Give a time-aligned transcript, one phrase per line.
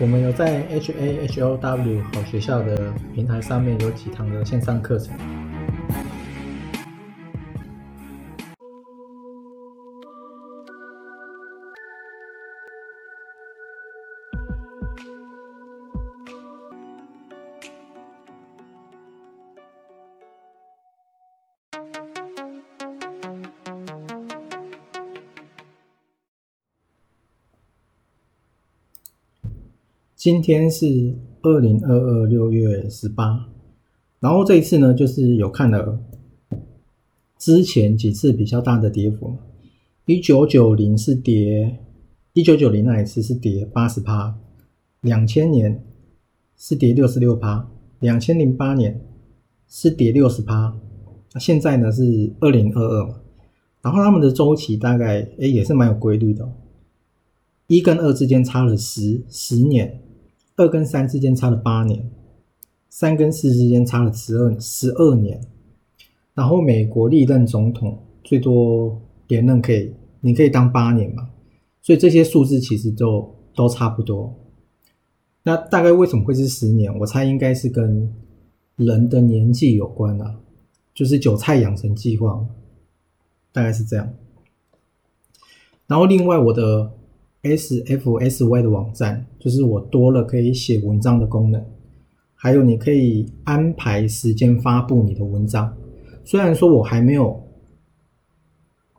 [0.00, 5.47] 我们有在 H A H O W 好学校的平台上面有几堂的线上课程。
[30.18, 33.46] 今天是二零二二六月十八，
[34.18, 36.00] 然后这一次呢，就是有看了
[37.38, 39.36] 之前几次比较大的跌幅，
[40.06, 41.78] 一九九零是跌，
[42.32, 44.36] 一九九零那一次是跌八十趴，
[45.02, 45.84] 两千年
[46.56, 49.00] 是跌六十六趴，两千零八年
[49.68, 50.76] 是跌六十趴，
[51.32, 53.20] 那现在呢是二零二二嘛，
[53.82, 56.52] 然后他们的周期大概哎也是蛮有规律的，
[57.68, 60.00] 一跟二之间差了十十年。
[60.58, 62.10] 二跟三之间差了八年，
[62.90, 65.40] 三跟四之间差了十二十二年，
[66.34, 71.30] 然后美国历任总统最多连任可以，你可以当八年嘛，
[71.80, 74.34] 所以这些数字其实就都差不多。
[75.44, 76.92] 那大概为什么会是十年？
[76.98, 78.12] 我猜应该是跟
[78.74, 80.40] 人的年纪有关啊，
[80.92, 82.44] 就是韭菜养成计划，
[83.52, 84.12] 大概是这样。
[85.86, 86.92] 然后另外我的。
[87.42, 91.62] S F S Y 的网站就是我多了可以写文章的功能，
[92.34, 95.76] 还有你可以安排时间发布你的文章。
[96.24, 97.42] 虽然说我还没有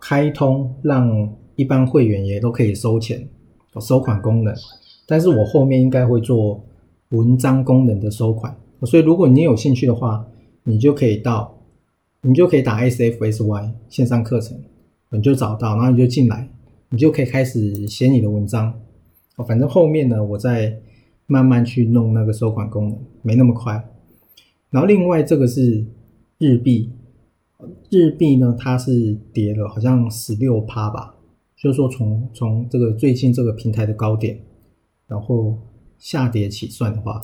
[0.00, 3.28] 开通让一般会员也都可以收钱
[3.80, 4.54] 收款功能，
[5.06, 6.64] 但是我后面应该会做
[7.10, 8.54] 文章功能的收款。
[8.82, 10.26] 所以如果你有兴趣的话，
[10.64, 11.56] 你就可以到
[12.20, 14.58] 你就可以打 S F S Y 线上课程，
[15.10, 16.48] 你就找到，然后你就进来。
[16.90, 18.80] 你就可以开始写你的文章
[19.36, 20.80] 哦，反正后面呢，我再
[21.26, 23.72] 慢慢去弄那个收款功能，没那么快。
[24.70, 25.84] 然后另外这个是
[26.38, 26.90] 日币，
[27.90, 31.16] 日币呢它是跌了，好像十六趴吧，
[31.56, 34.38] 就是说从从这个最近这个平台的高点，
[35.08, 35.58] 然后
[35.98, 37.20] 下跌起算的话，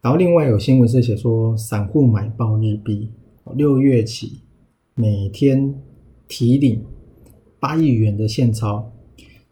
[0.00, 3.10] 然后另外有新闻是写说散户买爆日币，
[3.54, 4.40] 六月起
[4.94, 5.74] 每天
[6.26, 6.82] 提领。
[7.60, 8.90] 八亿元的现钞，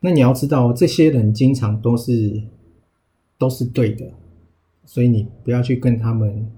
[0.01, 2.43] 那你要知道，这些人经常都是
[3.37, 4.13] 都是对的，
[4.85, 6.49] 所以你不要去跟他们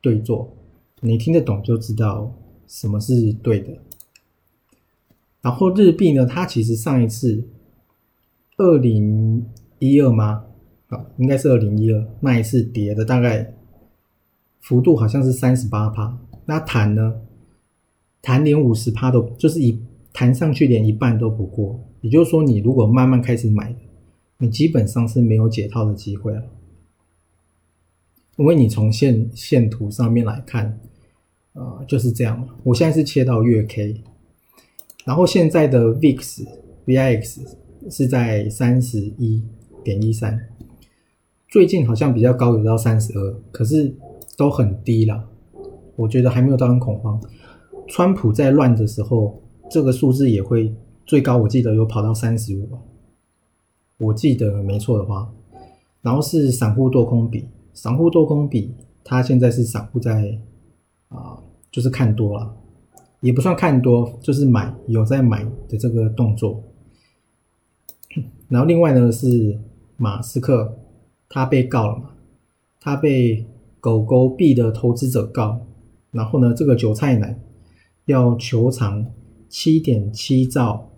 [0.00, 0.56] 对坐，
[1.00, 2.32] 你听得懂就知道
[2.66, 3.76] 什么是对的。
[5.42, 7.46] 然后日币呢，它其实上一次
[8.56, 9.46] 二零
[9.78, 10.44] 一二吗？
[10.88, 13.54] 啊，应该是二零一二那一次跌的大概
[14.60, 17.20] 幅度好像是三十八趴，那弹呢，
[18.22, 19.78] 弹连五十趴都就是以。
[20.14, 23.74] 弹上去连一半都不过，也就是说，你如果慢慢开始买，
[24.38, 26.40] 你基本上是没有解套的机会了。
[28.36, 30.78] 因为你从线线图上面来看，
[31.54, 32.48] 呃，就是这样。
[32.62, 34.02] 我现在是切到月 K，
[35.04, 36.46] 然后现在的 VIX
[36.86, 37.40] VIX
[37.90, 39.42] 是在三十一
[39.82, 40.48] 点一三，
[41.48, 43.92] 最近好像比较高，有到三十二，可是
[44.36, 45.28] 都很低了。
[45.96, 47.20] 我觉得还没有到很恐慌。
[47.88, 49.40] 川普在乱的时候。
[49.70, 50.74] 这个数字也会
[51.06, 52.68] 最高，我记得有跑到三十五，
[53.98, 55.32] 我记得没错的话。
[56.02, 60.38] 然后是散户多空比，散户多空比，它现在是散户在
[61.08, 61.38] 啊，
[61.70, 62.54] 就是看多了，
[63.20, 66.62] 也不算看多，就是买有在买的这个动作。
[68.48, 69.58] 然后另外呢是
[69.96, 70.76] 马斯克，
[71.28, 72.10] 他被告了嘛，
[72.80, 73.46] 他被
[73.80, 75.58] 狗狗币的投资者告，
[76.10, 77.40] 然后呢这个韭菜男
[78.04, 79.04] 要求偿。
[79.56, 80.90] 七点七兆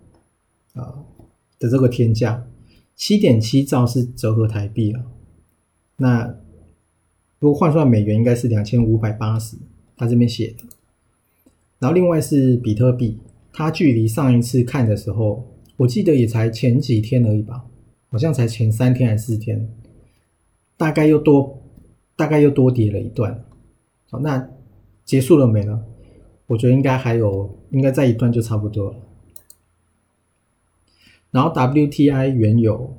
[0.73, 1.05] 啊
[1.59, 2.47] 的这个天价，
[2.95, 5.05] 七点七兆是折合台币啊。
[5.97, 6.35] 那
[7.37, 9.55] 如果换算美元，应该是两千五百八十。
[9.95, 10.63] 他这边写的。
[11.77, 13.19] 然后另外是比特币，
[13.53, 15.45] 它距离上一次看的时候，
[15.75, 17.63] 我记得也才前几天而已吧，
[18.09, 19.69] 好像才前三天还是四天，
[20.75, 21.61] 大概又多，
[22.15, 23.45] 大概又多跌了一段。
[24.09, 24.49] 好，那
[25.05, 25.79] 结束了没呢？
[26.47, 28.97] 我觉得应该还有，应该在一段就差不多了。
[31.29, 32.97] 然后 WTI 原油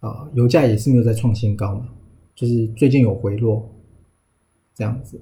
[0.00, 1.88] 啊，油价也是没有在创新高嘛，
[2.34, 3.68] 就是最近有回落
[4.74, 5.20] 这样子。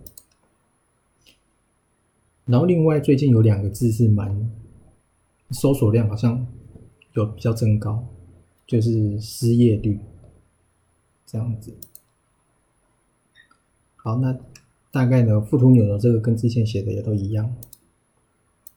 [2.44, 4.50] 然后另外最近有两个字是蛮
[5.50, 6.46] 搜索量好像
[7.12, 8.04] 有比较增高，
[8.66, 10.00] 就是失业率
[11.26, 11.72] 这样子。
[13.96, 14.36] 好，那
[14.90, 17.55] 大概呢，富途牛的这个跟之前写的也都一样。